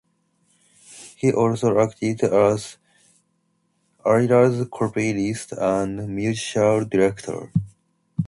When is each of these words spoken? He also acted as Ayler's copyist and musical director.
He 1.15 1.31
also 1.31 1.77
acted 1.77 2.23
as 2.23 2.77
Ayler's 4.03 4.67
copyist 4.73 5.51
and 5.51 6.09
musical 6.09 6.85
director. 6.85 7.51